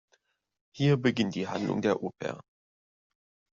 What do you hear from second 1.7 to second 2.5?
der Oper.